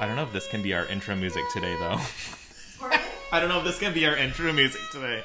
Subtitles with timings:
[0.00, 1.98] I don't know if this can be our intro music today, though.
[3.32, 5.24] I don't know if this can be our intro music today.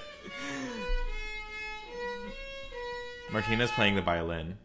[3.31, 4.57] Martina's playing the violin.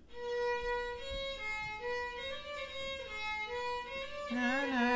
[4.31, 4.88] Hi,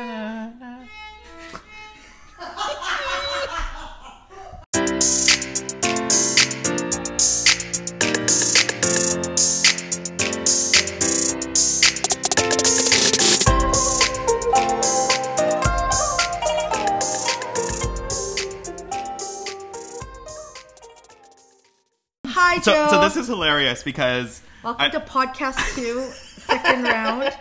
[23.23, 26.01] is hilarious because Welcome I- to podcast two,
[26.41, 27.33] second round.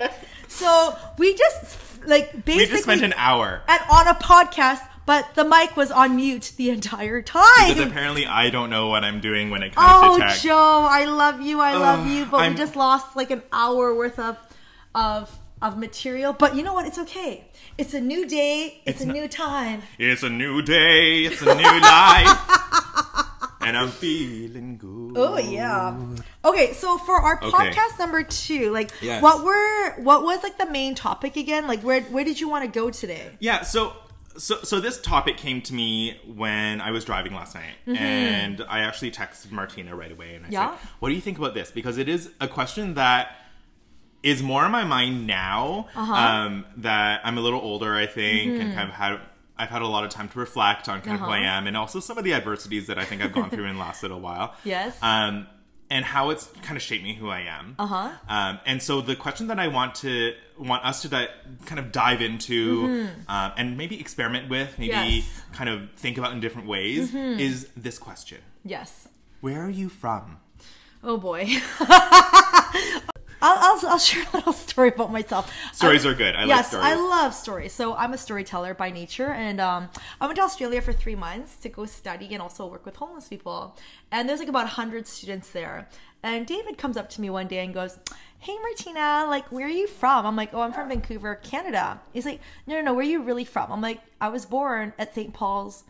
[0.49, 5.35] So we just like basically we just spent an hour and on a podcast, but
[5.35, 7.45] the mic was on mute the entire time.
[7.69, 10.37] because apparently I don't know what I'm doing when it comes oh, to tech.
[10.37, 11.61] Oh, Joe, I love you.
[11.61, 12.27] I love Ugh, you.
[12.27, 14.37] But I'm- we just lost like an hour worth of
[14.95, 15.31] of
[15.61, 16.33] of material.
[16.33, 16.87] But you know what?
[16.87, 17.45] It's okay.
[17.79, 18.83] It's a new day.
[18.85, 19.83] It's, It's a not- new time.
[19.99, 21.21] It's a new day.
[21.25, 23.09] It's a new life.
[23.65, 25.13] And I'm feeling good.
[25.17, 25.97] Oh yeah.
[26.45, 27.51] Okay, so for our Okay.
[27.51, 29.23] podcast number two, like Yes.
[29.23, 31.67] what were what was like the main topic again?
[31.67, 33.31] Like where where did you want to go today?
[33.41, 33.93] Yeah, so
[34.37, 38.81] so so this topic came to me when I was driving last night, and I
[38.81, 40.53] actually texted Martina right away, and I Mm-hmm.
[40.55, 40.71] Yeah?
[40.77, 43.37] said, "What do you think about this?" Because it is a question that
[44.23, 46.15] is more on my mind now Uh-huh.
[46.15, 48.61] um, that I'm a little older, I think, Mm-hmm.
[48.61, 49.21] and kind of had.
[49.63, 51.57] I've had a lot of time to reflect on kind of who I Uh-huh.
[51.59, 53.81] am, and also some of the adversities that I think I've gone through in the
[53.81, 54.55] last little while.
[54.65, 54.97] Yes.
[55.03, 55.47] Um,
[55.91, 57.77] and how it's kind of shaped me who I am.
[57.79, 58.09] Uh-huh.
[58.27, 61.29] Um, and so the question that I want to want us to di-
[61.67, 65.11] kind of dive into um, and maybe experiment with, maybe Mm-hmm.
[65.17, 65.25] Yes.
[65.25, 65.55] Mm-hmm.
[65.55, 69.07] kind of think about in different ways, is this question: Yes.
[69.43, 70.39] Where are you from?
[71.05, 71.47] Oh boy.
[73.43, 75.53] I'll, I'll, I'll share a little story about myself.
[75.73, 76.35] Stories I- are good.
[76.37, 76.87] I like yes, stories.
[76.87, 77.73] I love stories.
[77.73, 79.91] So I'm a storyteller by nature, and um,
[80.21, 83.29] I went to Australia for three months to go study and also work with homeless
[83.29, 83.77] people.
[84.11, 85.89] And there's like about hundred students there.
[86.23, 87.99] And David comes up to me one day and goes,
[88.39, 92.25] "Hey Martina, like where are you from?" I'm like, "Oh, I'm from Vancouver, Canada." He's
[92.25, 95.15] like, "No, no, no, where are you really from?" I'm like, "I was born at
[95.15, 95.35] St.
[95.35, 95.83] Paul's."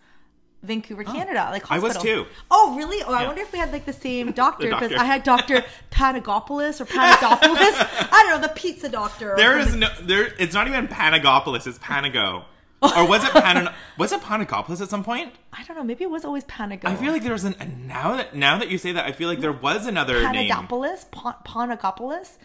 [0.63, 1.13] Vancouver, oh.
[1.13, 1.49] Canada.
[1.51, 2.27] Like I was too.
[2.51, 3.03] Oh, really?
[3.03, 4.93] Oh, I wonder if we had like the same doctor because.
[4.93, 8.09] I had Doctor Panagopoulos or Panagopoulos.
[8.13, 9.35] I don't know the pizza doctor.
[9.37, 10.33] There is no there.
[10.39, 11.67] It's not even Panagopolis.
[11.67, 12.45] It's Panago.
[12.97, 13.73] or was it Pan?
[13.97, 15.33] was it Panagopolis at some point?
[15.53, 15.85] I don't know.
[15.85, 16.87] Maybe it was always Panago.
[16.87, 17.55] I feel like there was an.
[17.87, 20.51] Now that now that you say that, I feel like there was another name.
[20.51, 22.39] Panagopoulos, Pon- Panagopoulos,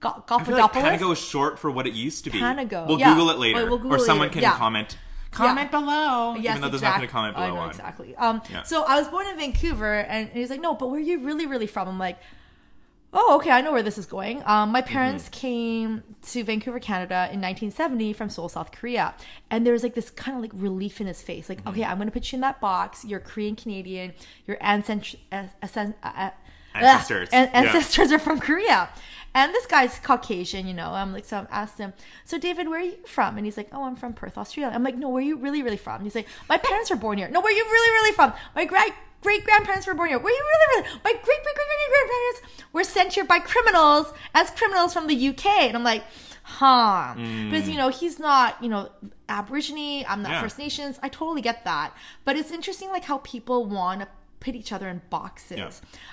[0.00, 2.38] Go- I feel like Panago is short for what it used to be.
[2.40, 3.14] Panago, We'll yeah.
[3.14, 4.34] Google it later, Wait, we'll Google or someone later.
[4.34, 4.56] can Yeah.
[4.56, 4.98] comment.
[5.34, 6.34] Comment below.
[6.36, 7.06] Yes, even though there's exactly.
[7.06, 7.70] nothing to comment below I know on.
[7.70, 8.16] exactly.
[8.16, 8.62] Um, Yeah.
[8.62, 11.46] so I was born in Vancouver, and he's like, "No, but where are you really,
[11.46, 12.18] really from?" I'm like,
[13.12, 15.32] "Oh, okay, I know where this is going." Um, my parents Mm-hmm.
[15.40, 19.14] came to Vancouver, Canada, in 1970 from Seoul, South Korea,
[19.50, 21.68] and there was like this kind of like relief in his face, like, Mm-hmm.
[21.68, 23.04] "Okay, I'm gonna put you in that box.
[23.04, 24.14] You're Korean Canadian.
[24.46, 26.30] Your ancestors." Uh, uh,
[26.76, 27.28] Ancestors.
[27.32, 27.50] Yeah.
[27.54, 28.88] ancestors are from Korea.
[29.34, 30.90] And this guy's Caucasian, you know.
[30.92, 31.92] I'm like, so I asked him,
[32.24, 33.36] so David, where are you from?
[33.36, 34.72] And he's like, oh, I'm from Perth, Australia.
[34.74, 35.96] I'm like, no, where are you really, really from?
[35.96, 37.28] And he's like, my parents were born here.
[37.28, 38.32] No, where are you really, really from?
[38.54, 40.18] My great great grandparents were born here.
[40.18, 41.00] Where are you really, really?
[41.02, 45.28] My great great great great grandparents were sent here by criminals as criminals from the
[45.28, 45.46] UK.
[45.46, 46.04] And I'm like,
[46.44, 47.14] huh?
[47.16, 47.50] Mm.
[47.50, 48.90] Because you know he's not, you know,
[49.28, 50.04] Aborigine.
[50.08, 50.42] I'm not Yeah.
[50.42, 51.00] First Nations.
[51.02, 51.92] I totally get that.
[52.24, 54.08] But it's interesting, like how people want to
[54.44, 55.56] put each other in boxes.
[55.58, 55.70] Yeah.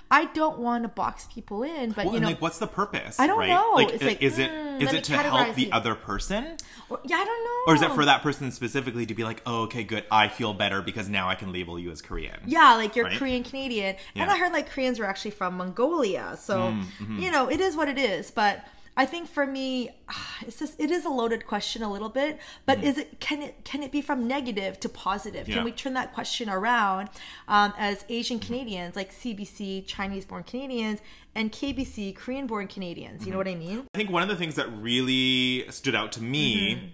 [0.10, 2.68] I don't want to box people in, but Well, you and know, like, what's the
[2.68, 3.20] purpose?
[3.20, 3.50] I don't right?
[3.50, 3.72] know.
[3.76, 5.70] Like, It's like, is it mm, is it to help the you.
[5.72, 6.58] other person,
[6.90, 7.72] or- yeah, I don't know.
[7.72, 10.54] or is it for that person specifically to be like, oh, okay, good, I feel
[10.54, 12.40] better because now I can label you as Korean?
[12.46, 13.18] Yeah, like you're Right?
[13.18, 17.20] Korean Canadian, and I heard like Koreans were actually from Mongolia, so Mm, mm-hmm.
[17.20, 18.32] you know it is what it is.
[18.32, 18.66] But
[18.98, 19.90] I think for me,
[20.42, 22.40] it's just it is a loaded question a little bit.
[22.66, 25.44] But is it can it can it be from negative to positive?
[25.44, 25.52] Mm-hmm.
[25.52, 25.56] Yeah.
[25.58, 27.10] Can we turn that question around
[27.48, 31.00] um, as Asian Canadians, like CBC Chinese born Canadians
[31.36, 33.26] and KBC Korean born Canadians?
[33.26, 33.86] You know what I mean?
[33.94, 36.92] I think one of the things that really stood out to me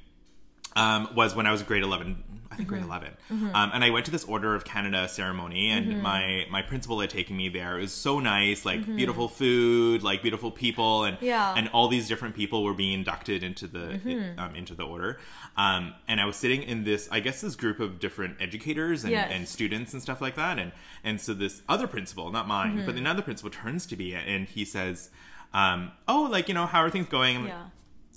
[0.77, 0.79] Mm-hmm.
[0.79, 2.23] um, was when I was grade 11.
[2.51, 3.09] I think grade 11.
[3.31, 3.55] Mm-hmm.
[3.55, 7.09] Um, and I went to this Order of Canada ceremony, and my, my principal had
[7.09, 7.77] taken me there.
[7.77, 11.25] It was so nice, like beautiful food, like beautiful people, and Mm-hmm.
[11.25, 11.53] Yeah.
[11.57, 14.39] and all these different people were being inducted into the Mm-hmm.
[14.39, 15.19] um, into the order.
[15.57, 19.11] Um, and I was sitting in this, I guess, this group of different educators and,
[19.11, 19.29] Yes.
[19.33, 20.57] and students and stuff like that.
[20.59, 20.71] And
[21.03, 22.85] and so this other principal, not mine, Mm-hmm.
[22.85, 25.09] but another principal turns to me and he says,
[25.53, 27.53] um, "Oh, like you know, how are things going?" I'm like,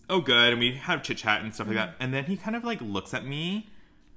[0.09, 2.57] oh good and we have chit chat and stuff like that and then he kind
[2.57, 3.69] of like looks at me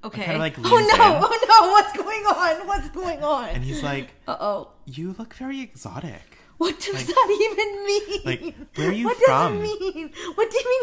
[0.03, 0.23] Okay.
[0.25, 1.17] kinda, like, oh no!
[1.17, 1.23] in.
[1.23, 1.71] Oh no!
[1.71, 2.67] What's going on?
[2.67, 3.49] What's going on?
[3.49, 4.69] and he's like Uh oh.
[4.85, 8.21] you look very exotic What does that even mean?
[8.25, 9.59] Like, where are you what from?
[9.59, 10.09] What does it mean?
[10.35, 10.82] What do you mean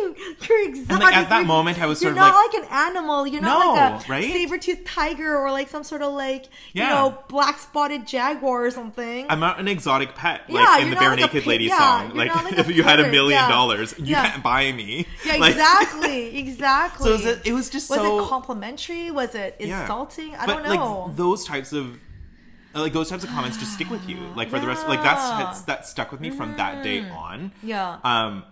[0.77, 3.27] you're like, at that You're- moment, I was sort of not like, an animal.
[3.27, 4.33] You're not No, like a right?
[4.33, 9.27] saber-toothed tiger or like some sort of like you know black spotted jaguar or something.
[9.29, 12.17] I'm not an exotic pet, like Yeah, in the Bare like Naked Lady yeah, song.
[12.17, 13.49] Like, like if you had a million yeah.
[13.49, 14.31] dollars, you Yeah.
[14.31, 15.07] can't buy me.
[15.25, 17.05] yeah, Like- exactly, exactly.
[17.07, 19.11] So it was, it was just was so it complimentary?
[19.11, 19.83] Was it yeah.
[19.83, 20.35] insulting?
[20.37, 21.05] I but don't know.
[21.07, 21.99] like those types of
[22.73, 25.29] like those types of comments just stick with you like for the rest like that's
[25.31, 27.99] that's- that stuck with me from that day on Yeah.
[28.05, 28.45] um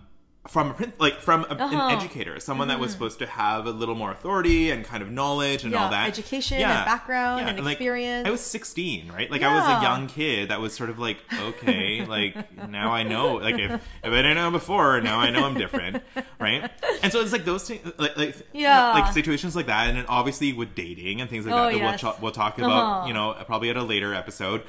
[0.49, 1.75] from a like from a, Uh-huh.
[1.89, 5.11] an educator someone that was supposed to have a little more authority and kind of
[5.11, 8.27] knowledge and Yeah, all that education and background and like, experience.
[8.27, 11.17] i was 16 right like i was a young kid that was sort of like
[11.39, 12.35] okay like
[12.69, 16.01] now i know like if, if i didn't know before now i know i'm different
[16.39, 16.71] right
[17.03, 18.93] and so it's like those things like, like Yeah.
[18.93, 22.03] like situations like that and then obviously with dating and things like Oh, that that
[22.03, 22.97] we'll, ch- we'll talk about Uh-huh.
[23.01, 23.07] Mm-hmm.
[23.09, 24.63] you know probably at a later episode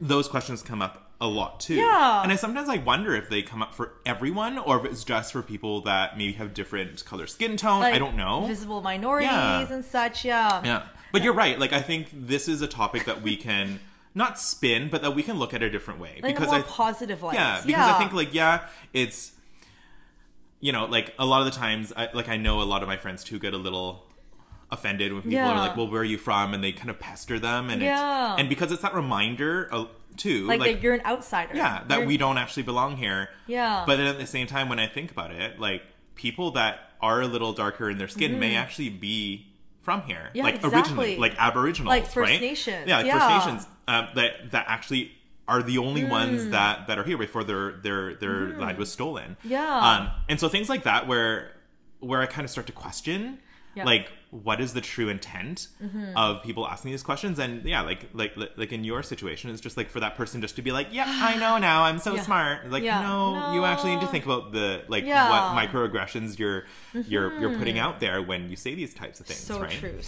[0.00, 2.22] those questions come up a lot too Yeah.
[2.22, 5.32] and i sometimes i wonder if they come up for everyone or if it's just
[5.32, 9.70] for people that maybe have different color skin tone i don't know Visible minorities Yeah.
[9.72, 10.24] and such.
[10.24, 10.62] Yeah.
[10.64, 10.82] yeah
[11.12, 13.80] but you're right like i think this is a topic that we can
[14.14, 16.60] not spin but that we can look at a different way Like because a more
[16.60, 17.34] i positive light.
[17.34, 19.32] yeah because i think like yeah it's
[20.60, 22.88] you know like a lot of the times I, like i know a lot of
[22.88, 24.06] my friends too get a little
[24.70, 25.50] offended when people Yeah.
[25.52, 28.36] are like well where are you from and they kind of pester them and Yeah.
[28.38, 29.68] and because it's that reminder
[30.20, 31.54] too like, like, that you're an outsider.
[31.54, 33.84] yeah that You're- we don't actually belong here Yeah.
[33.86, 35.82] but then at the same time when i think about it like
[36.14, 39.46] people that are a little darker in their skin may actually be
[39.82, 40.36] from here Mm-hmm.
[40.36, 40.78] Yeah, like exactly.
[40.78, 42.40] originally like Aboriginal, Like First right?
[42.40, 43.18] Nations, yeah like yeah.
[43.18, 45.12] first nations um, that that actually
[45.48, 46.10] are the only Mm.
[46.10, 49.66] ones that that are here before their their their land was stolen Yeah.
[49.90, 51.52] um and so things like that where
[52.00, 53.38] where i kind of start to question
[53.74, 53.84] Yeah.
[53.84, 56.16] like what is the true intent Mm-hmm.
[56.16, 59.76] of people asking these questions and yeah like like like in your situation it's just
[59.76, 62.22] like for that person just to be like yeah i know now i'm so Yeah.
[62.22, 63.02] smart like Yeah.
[63.02, 65.28] no, you actually need to think about the like Yeah.
[65.30, 66.64] what microaggressions you're
[67.08, 69.98] you're you're putting out there when you say these types of things so right true.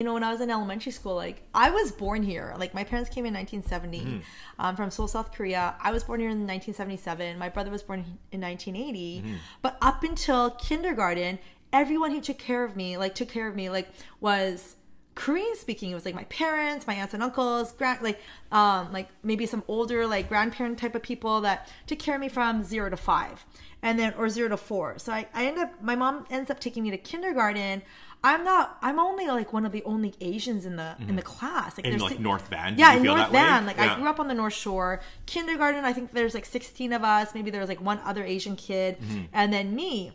[0.00, 2.54] You know, when I was in elementary school, like I was born here.
[2.56, 4.20] Like my parents came in 1970 Mm-hmm.
[4.60, 5.74] um, from Seoul, South Korea.
[5.80, 7.36] I was born here in 1977.
[7.36, 9.22] My brother was born in 1980.
[9.22, 9.34] Mm-hmm.
[9.60, 11.40] But up until kindergarten,
[11.72, 13.88] everyone who took care of me, like took care of me, like
[14.20, 14.76] was
[15.16, 15.90] Korean speaking.
[15.90, 18.20] It was like my parents, my aunts and uncles, grand, like
[18.52, 22.28] um, like maybe some older like grandparent type of people that took care of me
[22.28, 23.44] from zero to five,
[23.82, 24.96] and then or zero to four.
[25.00, 27.82] So I, I end up my mom ends up taking me to kindergarten.
[28.24, 28.78] I'm not.
[28.82, 31.76] I'm only like one of the only Asians in the in the class.
[31.76, 33.40] Like in there's like si- north van yeah, you in feel North that way?
[33.48, 33.66] Van.
[33.66, 33.92] Like Yeah.
[33.92, 35.00] I grew up on the North Shore.
[35.26, 37.32] Kindergarten, I think there's like 16 of us.
[37.34, 39.24] Maybe there was like one other Asian kid, Mm-hmm.
[39.32, 40.12] and then me.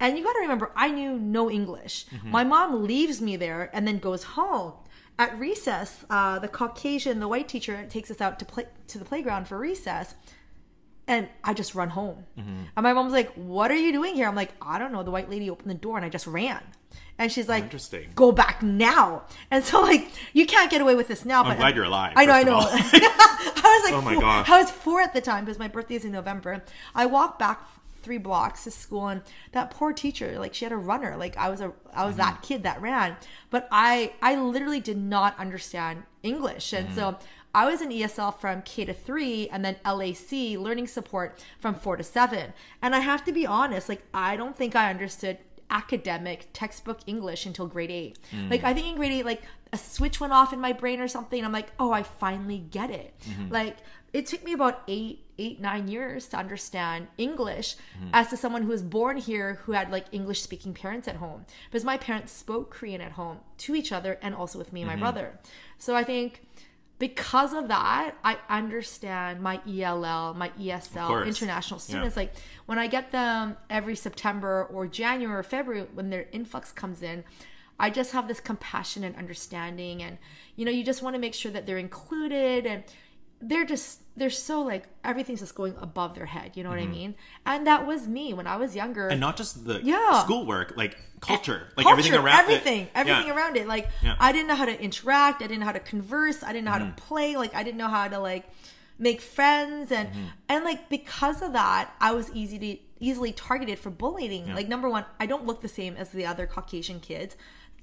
[0.00, 2.06] And you got to remember, I knew no English.
[2.14, 2.30] Mm-hmm.
[2.30, 4.74] My mom leaves me there and then goes home.
[5.18, 9.04] At recess, uh, the Caucasian, the white teacher, takes us out to play to the
[9.06, 10.14] playground for recess
[11.08, 12.26] and I just run home.
[12.38, 12.62] Mm-hmm.
[12.76, 15.10] And my mom's like, "What are you doing here?" I'm like, "I don't know." The
[15.12, 16.60] white lady opened the door, and I just ran.
[17.18, 18.10] And she's like, Interesting.
[18.14, 21.42] Go back now." And so, like, you can't get away with this now.
[21.42, 22.58] I'm glad you're alive, I know, I know.
[23.58, 24.48] I was like, Oh my four, gosh.
[24.48, 26.62] I was four at the time because my birthday is in November.
[26.94, 27.66] I walked back
[28.02, 29.22] three blocks to school, and
[29.52, 31.16] that poor teacher, like, she had a runner.
[31.16, 32.42] Like, I was a, I was that mm-hmm.
[32.42, 33.16] kid that ran,
[33.50, 37.12] but I, I literally did not understand English, and so.
[37.12, 37.24] Mm-hmm.
[37.56, 41.96] I was in ESL from K to three and then LAC learning support from four
[41.96, 42.52] to seven.
[42.82, 45.38] And I have to be honest, like, I don't think I understood
[45.70, 48.18] academic textbook English until grade eight.
[48.30, 48.48] Hmm.
[48.48, 49.42] Like, I think in grade eight, like,
[49.72, 51.44] a switch went off in my brain or something.
[51.44, 53.14] I'm like, oh, I finally get it.
[53.28, 53.52] Mm-hmm.
[53.52, 53.76] Like,
[54.12, 58.08] it took me about eight, eight, nine years to understand English mm-hmm.
[58.14, 61.44] as to someone who was born here who had like English speaking parents at home.
[61.68, 64.88] Because my parents spoke Korean at home to each other and also with me and
[64.88, 65.02] my mm-hmm.
[65.02, 65.38] brother.
[65.78, 66.45] So I think
[66.98, 71.84] because of that, I understand my ELL, my ESL, international Yeah.
[71.84, 72.16] students.
[72.16, 72.32] Like
[72.64, 77.24] when I get them every September or January or February when their influx comes in,
[77.78, 80.02] I just have this compassion and understanding.
[80.02, 80.16] And,
[80.56, 82.84] you know, you just want to make sure that they're included and
[83.42, 86.52] they're just, they're so like everything's just going above their head.
[86.56, 87.14] You know what I mean?
[87.44, 89.02] And that was me when I was younger.
[89.02, 89.12] Mm-hmm.
[89.12, 90.22] and not just the Yeah.
[90.24, 92.90] schoolwork like culture like Culture, everything around everything, it.
[92.94, 93.36] everything Yeah.
[93.36, 93.66] around it.
[93.66, 94.16] Like Yeah.
[94.18, 95.42] I didn't know how to interact.
[95.42, 96.42] I didn't know how to converse.
[96.42, 96.94] I didn't know how Mm-hmm.
[96.96, 97.36] to play.
[97.36, 98.44] Like I didn't know how to like
[98.98, 100.24] make friends and Mm-hmm.
[100.48, 104.54] and like because of that, I was easy to easily targeted for bullying.
[104.54, 107.36] Like number one, I don't look the same as the other Caucasian kids.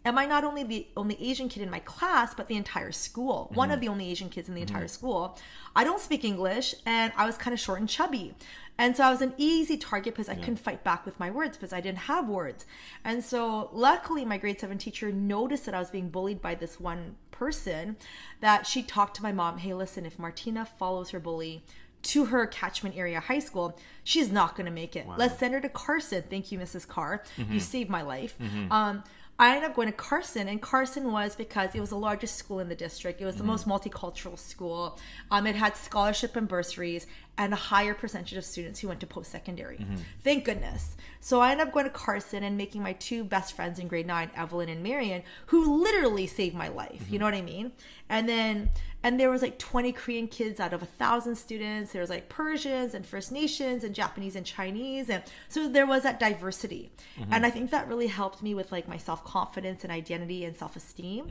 [0.05, 3.49] Am I not only the only Asian kid in my class, but the entire school?
[3.53, 3.73] One Mm-hmm.
[3.75, 5.37] of the only Asian kids in the entire school.
[5.75, 8.35] I don't speak English, and I was kind of short and chubby.
[8.77, 11.55] And so I was an easy target because I couldn't fight back with my words
[11.57, 12.65] because I didn't have words.
[13.05, 16.79] And so luckily, my grade seven teacher noticed that I was being bullied by this
[16.79, 17.97] one person
[18.41, 21.63] that she talked to my mom, hey, listen, if Martina follows her bully
[22.01, 25.05] to her catchment area high school, she's not going to make it.
[25.19, 26.23] Let's send her to Carson.
[26.29, 26.87] Thank you, Mrs.
[26.87, 27.23] Carr.
[27.37, 28.35] You saved my life.
[28.71, 29.03] Um,
[29.39, 32.59] I ended up going to Carson, and Carson was because it was the largest school
[32.59, 33.19] in the district.
[33.19, 34.99] It was the most multicultural school.
[35.31, 39.07] Um, it had scholarship and bursaries, and a higher percentage of students who went to
[39.07, 39.77] post secondary.
[39.77, 39.95] Mm-hmm.
[40.23, 40.95] Thank goodness.
[41.19, 44.05] So I ended up going to Carson and making my two best friends in grade
[44.05, 46.91] nine, Evelyn and Marion, who literally saved my life.
[46.91, 47.17] You mm-hmm.
[47.17, 47.71] know what I mean?
[48.09, 48.69] And then
[49.03, 52.29] and there was like 20 korean kids out of a thousand students there was like
[52.29, 57.33] persians and first nations and japanese and chinese and so there was that diversity mm-hmm.
[57.33, 61.27] and i think that really helped me with like my self-confidence and identity and self-esteem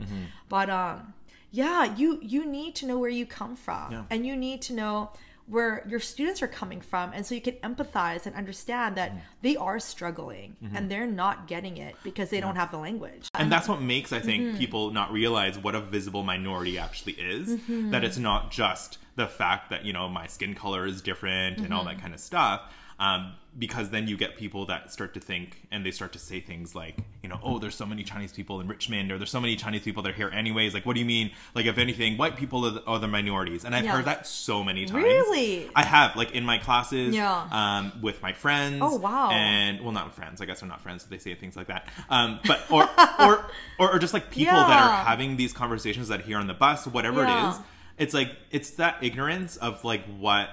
[0.49, 1.13] but um
[1.51, 4.03] yeah you you need to know where you come from Yeah.
[4.09, 5.11] and you need to know
[5.47, 9.55] where your students are coming from and so you can empathize and understand that they
[9.57, 13.67] are struggling and they're not getting it because they don't have the language and that's
[13.67, 14.57] what makes i think Mm-hmm.
[14.57, 17.91] people not realize what a visible minority actually is Mm-hmm.
[17.91, 21.65] that it's not just the fact that you know my skin color is different and
[21.67, 21.73] Mm-hmm.
[21.73, 22.61] all that kind of stuff
[22.99, 26.39] um, because then you get people that start to think and they start to say
[26.39, 29.39] things like you know oh there's so many chinese people in richmond or there's so
[29.39, 32.17] many chinese people that are here anyways like what do you mean like if anything
[32.17, 33.91] white people are the, are the minorities and i've Yeah.
[33.91, 35.69] heard that so many times Really?
[35.75, 37.47] i have like in my classes Yeah.
[37.51, 39.29] um, with my friends Oh, wow.
[39.31, 41.87] and well not friends i guess they're not friends if they say things like that
[42.09, 43.45] um, but or, or
[43.77, 46.87] or or just like people that are having these conversations that hear on the bus
[46.87, 47.51] whatever it Yeah.
[47.51, 47.59] is
[47.99, 50.49] it's like it's that ignorance of like what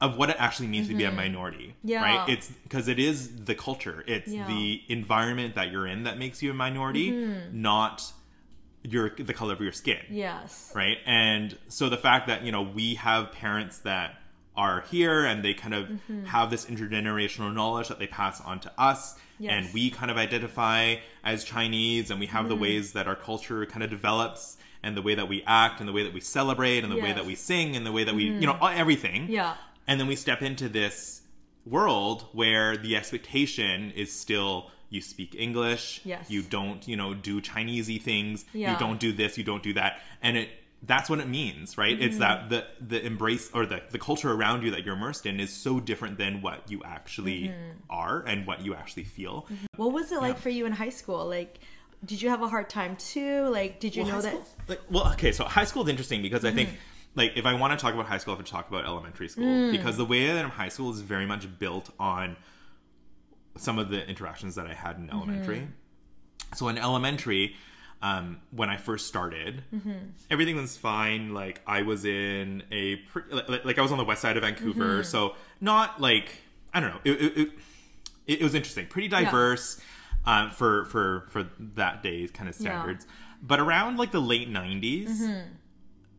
[0.00, 1.88] of what it actually means to be a minority Mm-hmm.
[1.88, 2.02] Yeah.
[2.02, 4.46] right it's because it is the culture it's Yeah.
[4.46, 7.60] the environment that you're in that makes you a minority Mm-hmm.
[7.62, 8.12] not
[8.82, 12.62] your the color of your skin yes right and so the fact that you know
[12.62, 14.20] we have parents that
[14.56, 16.24] are here and they kind of Mm-hmm.
[16.26, 19.52] have this intergenerational knowledge that they pass on to us Yes.
[19.66, 22.62] and we kind of identify as chinese and we have the Mm-hmm.
[22.62, 25.92] ways that our culture kind of develops and the way that we act and the
[25.92, 28.24] way that we celebrate and the way that we sing and the way that we
[28.24, 29.54] you know everything yeah
[29.88, 31.22] and then we step into this
[31.66, 36.00] world where the expectation is still you speak English.
[36.04, 36.30] Yes.
[36.30, 38.44] You don't, you know, do Chinesey things.
[38.54, 38.72] Yeah.
[38.72, 40.00] You don't do this, you don't do that.
[40.22, 40.48] And it
[40.84, 42.00] that's what it means, right?
[42.00, 42.48] It's Mm-hmm.
[42.50, 45.52] that the the embrace or the the culture around you that you're immersed in is
[45.52, 47.70] so different than what you actually Mm-hmm.
[47.90, 49.46] are and what you actually feel.
[49.76, 51.26] What was it like for you in high school?
[51.26, 51.58] Like,
[52.04, 53.48] did you have a hard time too?
[53.48, 54.30] Like, did you Well, know that?
[54.32, 56.56] school- like, well, okay, so high school is interesting because I Mm-hmm.
[56.56, 56.68] think,
[57.18, 59.28] like, if I want to talk about high school, I have to talk about elementary
[59.28, 59.72] school Mm.
[59.72, 62.36] because the way that I'm high school is very much built on
[63.56, 65.16] some of the interactions that I had in Mm-hmm.
[65.16, 65.68] elementary.
[66.54, 67.56] So in elementary,
[68.00, 69.90] um, when I first started, Mm-hmm.
[70.30, 71.34] everything was fine.
[71.34, 74.42] Like I was in a pre- like, like I was on the west side of
[74.44, 75.02] Vancouver, Mm-hmm.
[75.02, 76.30] so not like
[76.72, 77.00] I don't know.
[77.04, 77.50] It, it, it,
[78.38, 79.80] it was interesting, pretty diverse
[80.26, 82.60] um, for for for that day's kind of Yeah.
[82.70, 83.06] standards.
[83.42, 85.48] But around like the late 90s, Mm-hmm.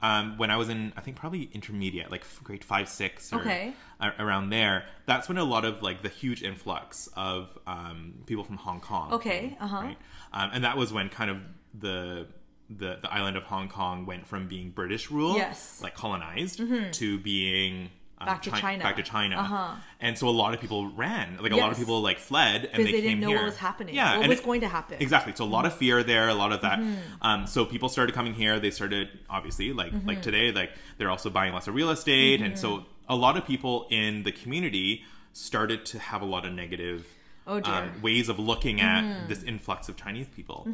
[0.02, 3.74] Um, when I was in, I think probably intermediate, like grade five, six, or Okay.
[4.20, 8.58] around there, that's when a lot of like the huge influx of um, people from
[8.58, 9.14] Hong Kong.
[9.14, 9.76] Okay, uh-huh.
[9.82, 9.98] Right?
[10.34, 11.38] Um, and that was when kind of
[11.78, 12.28] the
[12.70, 15.76] the the island of Hong Kong went from being British rule, Yes.
[15.76, 15.84] Mm-hmm.
[15.86, 16.62] like colonized,
[16.94, 17.90] to being
[18.26, 18.84] Back to Chi- China.
[18.84, 19.38] back to China.
[19.38, 19.76] Uh-huh.
[20.02, 22.86] And so a lot of people ran, like a lot of people like fled, and
[22.86, 23.38] they, they, came didn't know here.
[23.38, 23.96] what was happening.
[23.96, 24.98] Yeah, what and was it- going to happen.
[25.00, 25.34] Exactly.
[25.36, 26.80] So a lot of fear there, a lot of that.
[26.80, 26.96] Mm-hmm.
[27.22, 28.60] Um, so people started coming here.
[28.60, 30.08] They started obviously like Mm-hmm.
[30.08, 33.46] like today, like they're also buying lots of real estate, and so a lot of
[33.46, 37.06] people in the community started to have a lot of negative
[37.48, 37.60] Oh.
[37.62, 37.72] Mm-hmm.
[37.72, 40.68] um, ways of looking at this influx of Chinese people,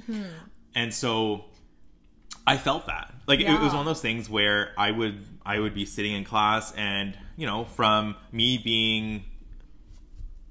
[0.73, 1.45] and so.
[2.47, 3.13] I felt that.
[3.27, 6.13] Like it, it was one of those things where I would I would be sitting
[6.13, 9.25] in class and, you know, from me being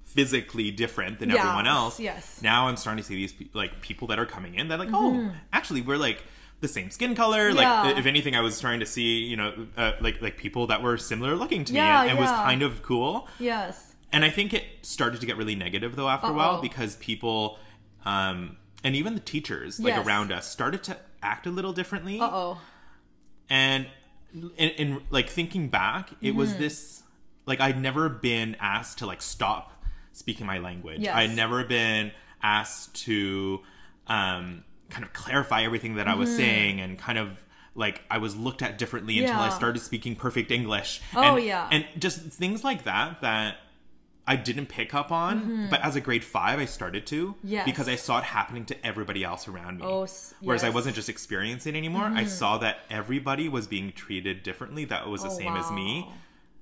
[0.02, 1.98] physically different than Yes, everyone else.
[1.98, 2.40] yes.
[2.42, 5.32] Now I'm starting to see these like people that are coming in that like, oh,
[5.52, 6.22] actually we're like
[6.60, 7.50] the same skin color.
[7.50, 7.58] Mm-hmm.
[7.58, 7.82] Yeah.
[7.82, 10.82] Like if anything, I was trying to see you know uh, like like people that
[10.82, 13.28] were similar looking to me Yeah, and, and was kind of cool.
[13.38, 13.94] Yes.
[14.12, 17.58] And I think it started to get really negative though after a while because people,
[18.04, 20.06] um, and even the teachers like Yes.
[20.06, 22.60] around us started to act a little differently Uh oh.
[23.48, 23.86] and
[24.32, 26.38] in, in like thinking back it Mm-hmm.
[26.38, 27.02] was this
[27.46, 31.14] like i'd never been asked to like stop speaking my language Yes.
[31.14, 32.10] i'd never been
[32.42, 33.60] asked to
[34.06, 37.28] um kind of clarify everything that i was saying and kind of
[37.74, 39.56] like i was looked at differently until i Mm-hmm.
[39.56, 41.68] Started speaking perfect english Oh, and, yeah.
[41.70, 43.56] and just things like that that
[44.26, 47.48] I didn't pick up on, but as a grade five, I started to Mm-hmm.
[47.48, 47.64] Yes.
[47.66, 49.84] because I saw it happening to everybody else around me.
[49.86, 50.68] Oh, s- Whereas I.
[50.68, 50.74] Mm-hmm.
[50.76, 52.04] wasn't just experiencing it anymore.
[52.04, 56.08] I saw that everybody was being treated differently that was the Oh, same as me.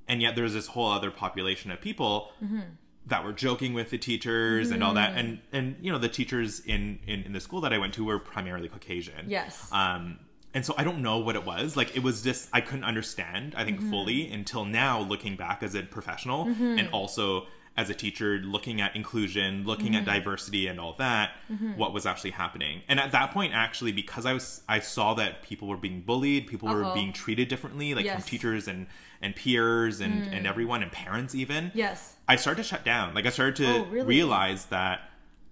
[0.09, 2.61] And yet there's this whole other population of people Mm-hmm.
[3.07, 6.61] that were joking with the teachers and all that and and you know the teachers
[6.61, 9.69] in, in in the school that i went to were primarily caucasian Yes.
[9.73, 10.19] um
[10.55, 13.55] and so i don't know what it was like it was just i couldn't understand
[13.57, 13.91] i think Mm-hmm.
[13.91, 18.95] fully until now looking back as a professional and also as a teacher looking at
[18.95, 19.97] inclusion looking Mm-hmm.
[19.97, 21.31] at diversity and all that
[21.77, 25.43] what was actually happening and at that point actually because i was i saw that
[25.43, 26.95] people were being bullied people were Uh-oh.
[26.95, 28.17] being treated differently like Yes.
[28.17, 28.21] Mm.
[28.23, 28.87] from teachers and
[29.23, 32.17] and peers and and everyone and parents even Yes.
[32.29, 33.15] I started to shut down.
[33.15, 34.07] Like I started to Oh, really?
[34.07, 35.11] realize that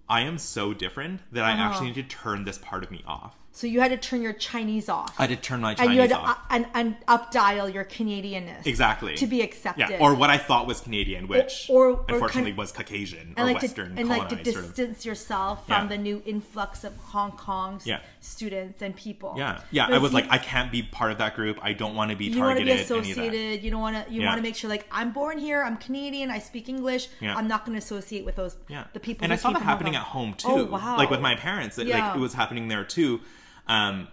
[0.09, 1.63] I am so different that I Uh-huh.
[1.63, 3.35] actually need to turn this part of me off.
[3.53, 5.13] So you had to turn your Chinese off.
[5.19, 5.85] I had to turn my Chinese off.
[5.87, 6.37] and you had to off.
[6.37, 8.65] uh, and, and up dial your Canadianness.
[8.65, 9.15] exactly.
[9.17, 9.89] To be accepted.
[9.89, 13.43] Yeah, or what I thought was Canadian, which or- or unfortunately kind- was Caucasian or
[13.43, 14.73] like Western to, and like to sort of.
[14.73, 15.89] distance yourself from Yeah.
[15.89, 17.99] the new influx of Hong Kong's Yeah.
[18.21, 19.35] students and people.
[19.37, 19.87] Yeah, yeah.
[19.87, 21.59] I was you- like, I can't be part of that group.
[21.61, 22.37] I don't want to be targeted.
[22.37, 22.95] you want to be any of that.
[22.95, 23.63] associated.
[23.63, 24.13] You don't want to.
[24.13, 25.61] You want to make sure, like, I'm born here.
[25.61, 26.31] I'm Canadian.
[26.31, 27.09] I speak English.
[27.21, 28.55] I'm not going to associate with those.
[28.69, 29.25] Yeah, the people.
[29.25, 30.01] And I saw that happening Kong.
[30.01, 30.47] at home too.
[30.49, 30.95] Oh wow!
[30.97, 32.07] Like with my parents, it, Yeah.
[32.07, 33.19] like it was happening there too.
[33.67, 34.07] Um,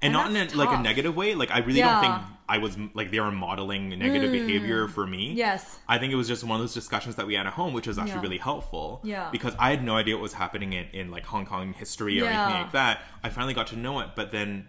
[0.00, 1.34] and, And not in a, like a negative way.
[1.34, 1.92] Like I really Yeah.
[1.92, 5.32] don't think I was like they were modeling negative behavior for me.
[5.32, 5.78] Yes.
[5.88, 7.86] I think it was just one of those discussions that we had at home, which
[7.86, 8.20] was actually Yeah.
[8.22, 9.00] really helpful.
[9.04, 9.28] Yeah.
[9.30, 12.24] Because I had no idea what was happening in, in like Hong Kong history or
[12.26, 13.00] anything like that.
[13.22, 14.66] I finally got to know it, but then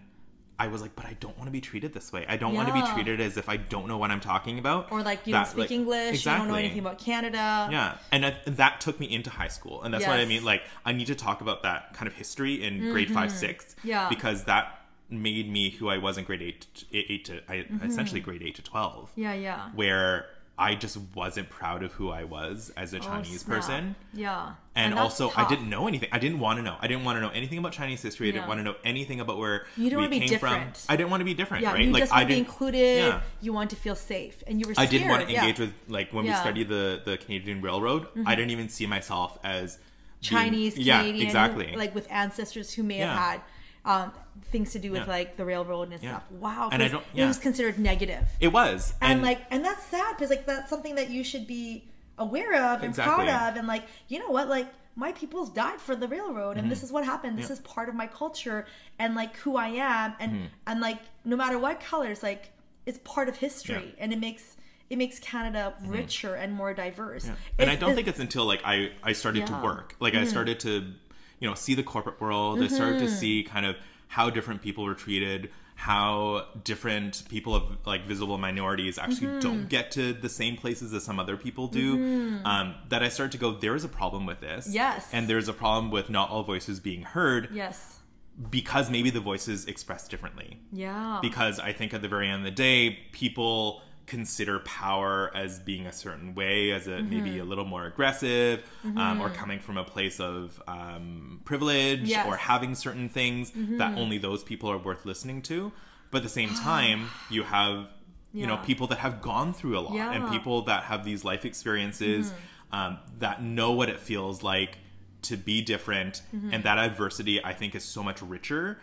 [0.64, 2.24] I was like, but I don't want to be treated this way.
[2.26, 4.90] I don't want to be treated as if I don't know what I'm talking about.
[4.90, 6.24] or like you That, don't speak like- English.
[6.24, 7.68] You don't know anything about Canada.
[7.70, 10.42] Yeah, and I, that took me into high school, and that's what I mean.
[10.44, 13.88] Like, I need to talk about that kind of history in grade five, six, Mm-hmm.
[13.88, 14.08] Yeah.
[14.08, 14.80] because that
[15.10, 17.86] made me who I was in grade eight, to- eight to I, Mm-hmm.
[17.86, 19.34] essentially grade eight to twelve, Yeah.
[19.34, 19.68] Yeah.
[19.74, 23.56] where I just wasn't proud of who I was as a Oh, Chinese snap.
[23.56, 23.96] person.
[24.12, 24.52] Yeah.
[24.76, 26.08] And, that's also, I didn't know anything.
[26.12, 26.76] I didn't want to know.
[26.80, 28.28] I didn't want to know anything about Chinese history.
[28.28, 30.76] I didn't want to know anything about where You didn't we wanna be came different.
[30.76, 30.92] from.
[30.92, 31.84] I didn't want to be different, Yeah, right?
[31.84, 32.96] you like just I want to be included.
[32.98, 33.20] Yeah.
[33.40, 34.74] You want to feel safe, and you were.
[34.76, 35.40] I didn't want to yeah.
[35.42, 36.36] engage with like when we Yeah.
[36.36, 36.44] Mm-hmm.
[36.44, 38.06] studied the the Canadian Railroad.
[38.24, 41.74] I didn't even see myself as being- Chinese, yeah, Canadian, exactly.
[41.76, 43.12] like with ancestors who may Yeah.
[43.12, 43.40] have had
[43.84, 44.12] um,
[44.50, 45.06] things to do with Yeah.
[45.18, 46.10] like the railroad and Yeah.
[46.10, 46.30] stuff.
[46.30, 50.16] Wow, And I don't- it was considered negative, it was, and, like, and that's sad
[50.16, 51.84] because like that's something that you should be
[52.18, 53.26] aware of and Exactly.
[53.26, 54.68] proud of, and like, you know what, like.
[54.96, 56.84] My people's died for the railroad, and this Mm-hmm.
[56.86, 57.36] is what happened.
[57.36, 58.64] This is part of my culture,
[58.96, 60.44] and like who I am, and Mm-hmm.
[60.68, 62.52] and like no matter what colors, like
[62.86, 63.80] it's part of history, Yeah.
[63.80, 63.96] Mm-hmm.
[63.98, 64.56] and it makes
[64.90, 67.24] it makes Canada richer and more diverse.
[67.24, 70.24] and It's- I don't think it's until like I I started to work, like I
[70.26, 70.94] started to,
[71.44, 72.62] you know, see the corporate world.
[72.62, 73.04] I started Mm-hmm.
[73.04, 73.76] to see kind of
[74.08, 79.40] how different people were treated, how different people of like visible minorities actually Mm-hmm.
[79.40, 82.40] don't get to the same places as some other people do.
[82.46, 84.68] Um, that I started to go, there is a problem with this.
[84.70, 85.06] Yes.
[85.12, 87.98] and there's a problem with not all voices being heard yes,
[88.50, 90.58] because maybe the voices expressed differently.
[90.72, 95.58] yeah, because I think at the very end of the day, people consider power as
[95.60, 97.10] being a certain way, as a Mm-hmm.
[97.10, 98.62] maybe a little more aggressive,
[98.96, 102.20] um, or coming from a place of um, privilege, Yes.
[102.20, 102.28] Mm-hmm.
[102.32, 105.72] or having certain things that only those people are worth listening to.
[106.10, 107.88] But at the same time, you have
[108.32, 110.18] you know people that have gone through a lot, and Yeah.
[110.20, 110.32] Mm-hmm.
[110.32, 112.32] people that have these life experiences
[112.72, 114.78] um, that know what it feels like
[115.22, 116.52] to be different, Mm-hmm.
[116.52, 118.78] and that adversity I think is so much richer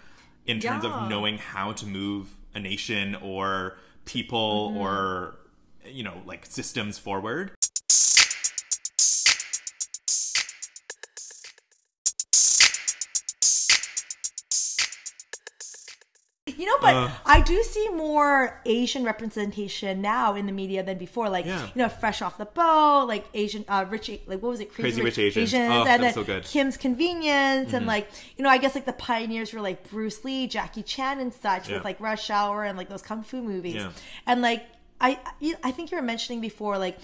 [0.48, 1.04] in terms Yeah.
[1.04, 3.78] of knowing how to move a nation or
[4.12, 4.82] people Mm-hmm.
[4.82, 5.36] or
[5.86, 7.52] you know like systems forward
[16.58, 17.10] You know, but Uh.
[17.26, 21.30] I do see more Asian representation now in the media than before.
[21.30, 21.64] Like, Yeah.
[21.66, 25.02] you know, fresh off the boat, like Asian, uh, rich, like what was it, Crazy
[25.02, 25.54] Rich Asians.
[25.54, 26.44] Oh, and that's then so good.
[26.44, 26.52] Mm-hmm.
[26.52, 30.48] Kim's Convenience, and like, you know, I guess like the pioneers were like Bruce Lee,
[30.48, 31.76] Jackie Chan, and such Yeah.
[31.76, 33.92] with like Rush Hour and like those kung fu movies, Yeah.
[34.28, 34.66] and like
[35.04, 35.18] I,
[35.64, 36.98] I think you were mentioning before, like.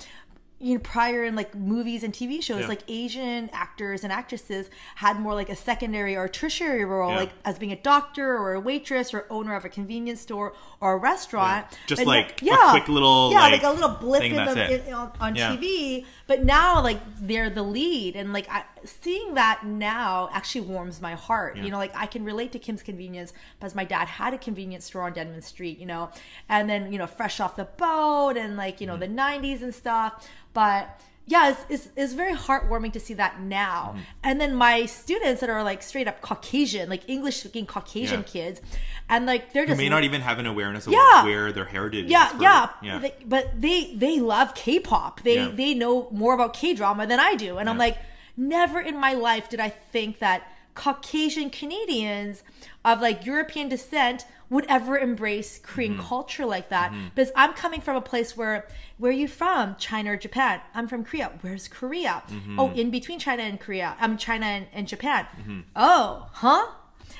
[0.59, 2.67] You know, prior in like movies and TV shows, Yeah.
[2.67, 7.17] like Asian actors and actresses had more like a secondary or tertiary role, Yeah.
[7.17, 10.93] like as being a doctor or a waitress or owner of a convenience store or
[10.93, 11.67] a restaurant.
[11.71, 11.77] Yeah.
[11.85, 14.87] Just But like a now- quick little, yeah, like, like, a little blip in the,
[14.87, 15.55] in, on, on Yeah.
[15.55, 16.05] TV.
[16.27, 21.15] But now, like they're the lead, and like I, seeing that now actually warms my
[21.15, 21.55] heart.
[21.57, 24.85] You know, like I can relate to Kim's Convenience because my dad had a convenience
[24.85, 25.79] store on Denman Street.
[25.79, 26.09] You know,
[26.49, 29.15] and then you know, fresh off the boat and like you know Mm-hmm.
[29.15, 33.89] the '90s and stuff, but yeah, it's, it's, it's very heartwarming to see that now.
[33.89, 34.01] Mm-hmm.
[34.23, 38.25] And then my students that are like straight up Caucasian, like English speaking Caucasian Yeah.
[38.25, 38.61] kids,
[39.09, 41.25] and like they're who just may not even have an awareness of Yeah.
[41.25, 42.41] where their heritage yeah, is.
[42.41, 42.99] yeah, yeah.
[42.99, 45.21] They- but they they love K-pop.
[45.23, 45.49] They Yeah.
[45.53, 47.97] they know more about K-drama than I do, and I'm like,
[48.37, 52.43] never in my life did I think that Caucasian Canadians
[52.85, 56.07] of like European descent would ever embrace Korean Mm-hmm.
[56.07, 58.65] culture like that because I'm coming from a place where
[58.97, 62.59] where are you from China or Japan I'm from Korea where's Korea Mm-hmm.
[62.59, 65.27] oh in between China and Korea I'm China and, and Japan
[65.75, 66.65] oh huh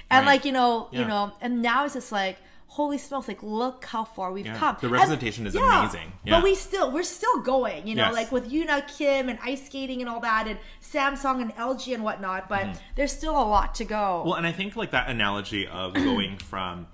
[0.10, 0.34] and Right.
[0.34, 2.38] like you know you know and now it's just like
[2.68, 4.58] holy smokes like look how far we've Yeah.
[4.58, 6.14] come The And- representation is amazing.
[6.24, 6.36] Yeah.
[6.36, 8.14] but we still we're still going you know Yes.
[8.14, 12.04] like with Yuna Kim and ice skating and all that and Samsung and LG and
[12.04, 14.28] whatnot but there's still a lot to go Mm-hmm.
[14.30, 16.88] Well, and I think like that analogy of going from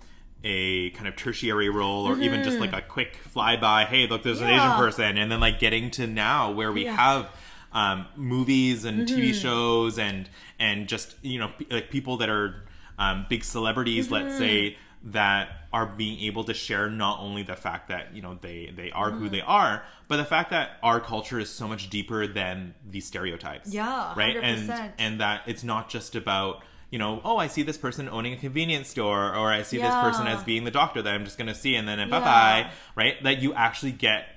[0.44, 4.42] a kind of tertiary role or even just like a quick flyby, hey, look, there's
[4.42, 4.80] an Asian Mm-hmm.
[4.80, 6.96] Person, and then like getting to now where we Yeah.
[6.96, 7.30] have
[7.72, 9.32] um, movies and TV Mm-hmm.
[9.42, 10.30] shows and
[10.60, 12.64] and just you know p- like people that are
[13.00, 14.14] um, big celebrities, Mm-hmm.
[14.14, 18.38] let's say that are being able to share not only the fact that you know
[18.42, 19.34] they they are who Mm-hmm.
[19.34, 23.74] they are but the fact that our culture is so much deeper than these stereotypes
[23.74, 24.44] Yeah, right 100%.
[24.44, 28.34] and and that it's not just about you know oh i see this person owning
[28.34, 31.38] a convenience store or i see this person as being the doctor that i'm just
[31.40, 32.06] going to see and then Yeah.
[32.06, 34.28] bye bye right that you actually get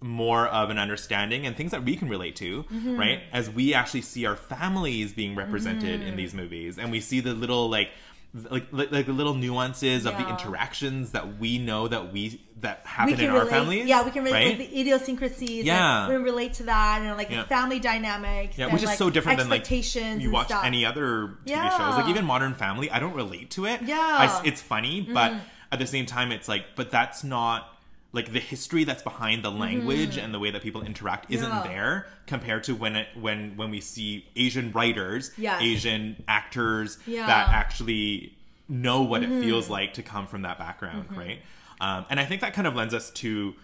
[0.00, 2.96] more of an understanding and things that we can relate to Mm-hmm.
[2.98, 6.08] right as we actually see our families being represented Mm-hmm.
[6.08, 7.88] in these movies and we see the little like
[8.34, 12.80] like, like, like the little nuances of the interactions that we know that we that
[12.86, 14.58] happen in relate, our families yeah, we can relate right?
[14.58, 15.64] like the idiosyncrasies.
[15.64, 16.08] Yeah.
[16.08, 17.42] we relate to that, and like Yeah.
[17.42, 18.56] the family dynamics.
[18.56, 20.64] Yeah, which is like, so different than like you watch stuff.
[20.64, 21.70] any other TV Yeah.
[21.70, 21.96] shows.
[21.96, 23.82] Like even Modern Family, I don't relate to it.
[23.82, 23.98] Yeah.
[23.98, 25.40] I it's funny, but mm-hmm.
[25.70, 27.71] at the same time, it's like, but that's not
[28.14, 31.66] like the history that's behind the language and the way that people interact isn't Mm-hmm.
[31.66, 31.72] Yeah.
[31.72, 35.62] there compared to when it when when we see Asian writers, Yes.
[35.62, 37.20] Asian actors Yeah.
[37.20, 37.26] Mm-hmm.
[37.28, 38.36] that actually
[38.68, 41.40] know what it feels like to come from that background, right?
[41.80, 43.54] Um, and I think that kind of lends us to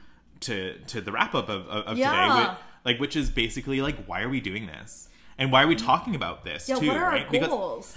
[0.40, 2.10] to to the wrap up of, of, of Yeah.
[2.10, 5.08] today, which, like which is basically like why are we doing this
[5.38, 7.24] and why are we talking about this Yeah, too what are right?
[7.26, 7.96] Our because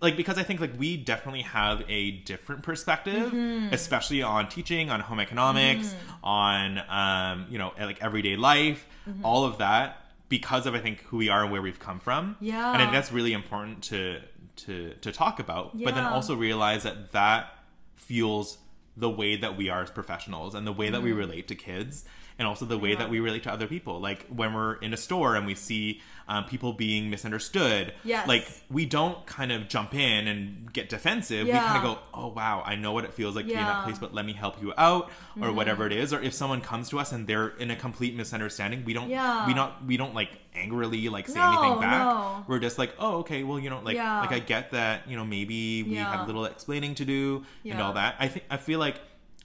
[0.00, 3.72] like because i think like we definitely have a different perspective Mm-hmm.
[3.72, 9.24] especially on teaching on home economics on um you know like everyday life Mm-hmm.
[9.24, 9.96] all of that
[10.28, 12.36] because of i think who we are and where we've come from.
[12.40, 12.68] Yeah.
[12.72, 14.20] and I think that's really important to
[14.64, 17.52] to to talk about but then also realize that that
[17.96, 18.58] fuels
[18.96, 22.04] the way that we are as professionals and the way that we relate to kids
[22.40, 23.00] and also the way Mm-hmm.
[23.00, 23.06] Yeah.
[23.06, 26.00] that we relate to other people like when we're in a store and we see
[26.26, 28.26] um, people being misunderstood Yes.
[28.26, 31.54] like we don't kind of jump in and get defensive Yeah.
[31.62, 33.60] we kind of go oh wow i know what it feels like to be in
[33.60, 33.84] that Mm-hmm.
[33.84, 36.88] place but let me help you out or whatever it is or if someone comes
[36.88, 39.46] to us and they're in a complete misunderstanding we don't Yeah.
[39.46, 42.44] we not we don't like angrily like say No, anything back no.
[42.48, 44.20] we're just like oh okay well you know like Yeah.
[44.20, 46.10] like i get that you know maybe we Yeah.
[46.10, 48.96] have a little explaining to do and all that i think i feel like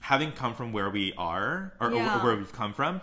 [0.06, 3.00] having come from where we are or, or where we've come from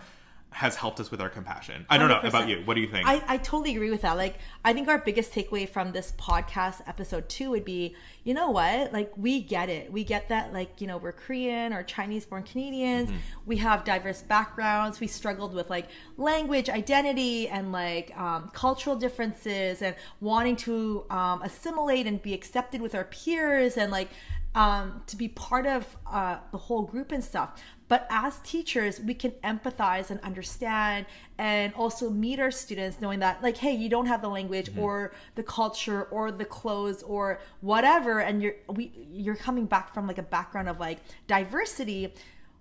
[0.52, 2.28] has helped us with our compassion i don't know 100%.
[2.30, 4.18] about you what do you think I, I totally agree with that.
[4.18, 8.50] Like, I think our biggest takeaway from this podcast episode two would be, you know
[8.50, 8.94] what?
[8.94, 9.92] Like, we get it.
[9.92, 13.10] We get that, like, you know, we're Korean or Chinese born Canadians.
[13.10, 13.18] Mm-hmm.
[13.46, 15.00] We have diverse backgrounds.
[15.00, 15.88] We struggled with, like,
[16.18, 22.82] language, identity, and, like, um, cultural differences and wanting to um, assimilate and be accepted
[22.82, 24.10] with our peers and, like,
[24.56, 27.62] um, to be part of uh, the whole group and stuff.
[27.88, 31.06] But as teachers, we can empathize and understand
[31.38, 35.14] and also meet our students knowing that, like, hey, you don't have the language or
[35.36, 40.18] the culture or the clothes or whatever, and you're we you're coming back from like
[40.18, 42.14] a background of like diversity.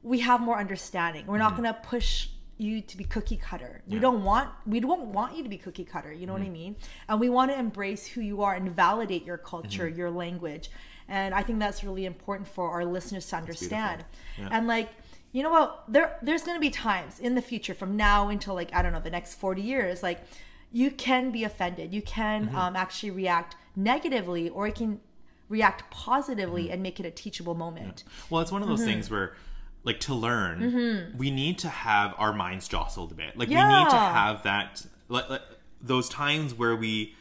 [0.02, 1.26] We have more understanding.
[1.26, 2.28] We're not gonna push
[2.59, 3.83] you to be cookie cutter.
[3.88, 6.12] We don't want we don't want you to be cookie cutter.
[6.12, 6.76] You know what I mean?
[7.09, 10.70] And we want to embrace who you are and validate your culture, your language.
[11.12, 14.05] And I think that's really important for our listeners to understand.
[14.38, 14.48] Yeah.
[14.51, 14.88] And like,
[15.33, 15.85] you know what?
[15.88, 19.01] There there's gonna be times in the future from now until like, I don't know,
[19.01, 20.20] the next 40 years, like
[20.72, 21.92] you can be offended.
[21.92, 22.57] You can Mm-hmm.
[22.57, 25.01] um, actually react negatively or you can
[25.51, 26.72] react positively Mm-hmm.
[26.72, 28.05] and make it a teachable moment.
[28.31, 28.88] Well, it's one of those Mm-hmm.
[28.90, 29.35] things where,
[29.85, 33.37] like, to learn, we need to have our minds jostled a bit.
[33.37, 35.42] Like, we need to have that, like, like,
[35.83, 37.14] those times where we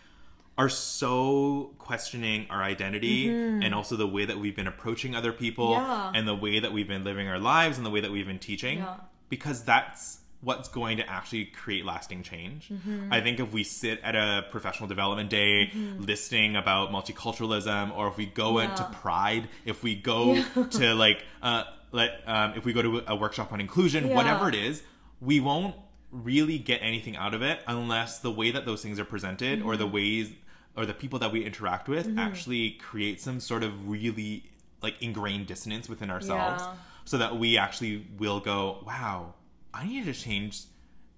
[0.61, 5.69] are so questioning our identity and also the way that we've been approaching other people
[5.75, 5.91] Mm-hmm.
[5.91, 6.11] Yeah.
[6.19, 8.39] and the way that we've been living our lives and the way that we've been
[8.51, 8.95] teaching Yeah.
[9.29, 12.69] because that's what's going to actually create lasting change.
[12.69, 13.13] Mm-hmm.
[13.13, 18.17] I think if we sit at a professional development day listening about multiculturalism, or if
[18.17, 20.41] we go into Pride, if we go
[20.79, 24.15] to like, uh, let, um, if we go to a workshop on inclusion, Yeah.
[24.15, 24.81] whatever it is,
[25.19, 25.75] we won't
[26.11, 29.77] really get anything out of it unless the way that those things are presented or
[29.77, 29.93] the Mm-hmm.
[29.93, 30.31] ways
[30.75, 32.19] or the people that we interact with mm-hmm.
[32.19, 34.43] actually create some sort of really
[34.81, 36.73] like ingrained dissonance within ourselves Yeah.
[37.05, 39.33] so that we actually will go wow
[39.73, 40.63] i need to change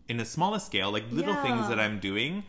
[0.09, 2.43] in the smallest scale like little things that i'm doing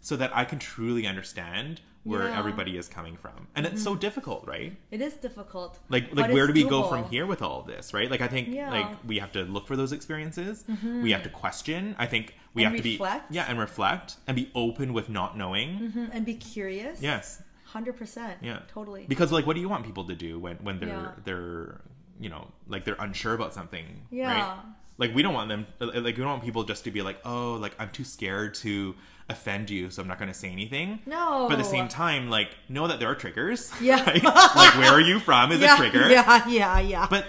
[0.00, 2.26] so that i can truly understand where Yeah.
[2.30, 2.38] Mm-hmm.
[2.38, 4.72] everybody is coming from, and it's so difficult, right?
[4.90, 5.78] It is difficult.
[5.88, 8.10] Like, like where do we go from here with all of this, right?
[8.10, 8.70] Like, I think Yeah.
[8.70, 8.72] Mm-hmm.
[8.74, 10.64] like we have to look for those experiences.
[10.82, 11.96] We have to question.
[11.98, 13.26] I think we And have reflect.
[13.26, 15.68] to be yeah, and reflect and be open with not knowing.
[15.94, 17.02] Mhm, And be curious.
[17.02, 18.38] Yes, Hundred percent.
[18.42, 19.04] yeah, Totally.
[19.08, 21.12] Because like, what do you want people to do when when they're Yeah.
[21.24, 21.80] they're
[22.18, 24.32] you know like they're unsure about something, Yeah.
[24.32, 24.58] right?
[24.98, 27.54] Like we don't want them like we don't want people just to be like, oh,
[27.64, 28.94] like I'm too scared to
[29.28, 31.00] offend you, so I'm not going to say anything.
[31.06, 31.46] No.
[31.48, 33.72] But at the same time, like know that there are triggers.
[33.80, 34.04] Yeah.
[34.04, 34.22] right?
[34.22, 36.08] like where are you from is yeah, a trigger.
[36.10, 37.06] Yeah, yeah, yeah.
[37.10, 37.26] But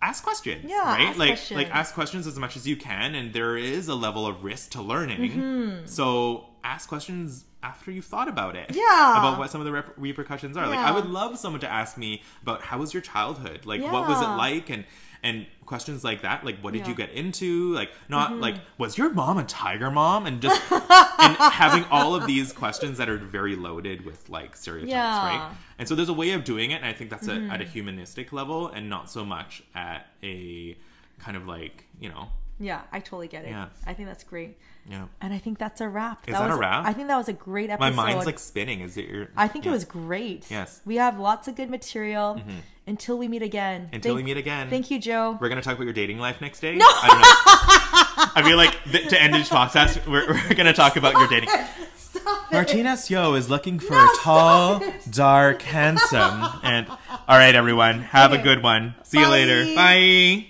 [0.00, 0.64] ask questions.
[0.68, 1.16] Yeah, Right?
[1.16, 1.56] like questions.
[1.58, 4.70] like ask questions as much as you can and there is a level of risk
[4.72, 5.30] to learning.
[5.32, 5.86] Mm-hmm.
[5.86, 8.70] So ask questions after you've thought about it.
[8.74, 9.18] Yeah.
[9.18, 10.66] About what some of the rep- repercussions are.
[10.66, 13.66] Like I would love someone to ask me about how was your childhood?
[13.66, 14.84] Like what was it like and
[15.22, 17.06] and questions like that like what did you Yeah.
[17.06, 17.14] Mm-hmm.
[17.14, 21.84] get into like not like was your mom a tiger mom and just and having
[21.90, 25.12] all of these questions that are very loaded with like stereotypes Yeah.
[25.12, 25.38] Mm-hmm.
[25.38, 27.60] right and so there's a way of doing it and i think that's a, at
[27.60, 30.76] a humanistic level and not so much at a
[31.18, 32.28] kind of like you know
[32.60, 33.48] yeah, I totally get it.
[33.48, 33.70] Yeah.
[33.86, 34.56] I think that's great.
[34.88, 36.28] yeah And I think that's a wrap.
[36.28, 36.86] Is that a was, wrap?
[36.86, 37.96] I think that was a great episode.
[37.96, 39.72] my mind's like spinning is it your I think yeah.
[39.72, 40.48] it was great.
[40.48, 40.80] Yes.
[40.84, 42.40] We have lots of good material
[42.86, 43.88] until we meet again.
[43.92, 45.38] until we meet again Thank you, Joe.
[45.40, 46.84] we're gonna talk about your dating life next day no!
[46.86, 50.96] i don't know i feel like th- to end each podcast we're, we're gonna talk
[50.96, 51.48] about your dating
[51.96, 52.52] Stop.
[52.52, 56.86] Martina Seo is looking for No, a tall, dark, handsome, and
[57.26, 58.94] all right, everyone, have a good one.
[59.02, 59.64] See you later.
[59.64, 59.74] Bye.
[59.74, 60.46] Bye.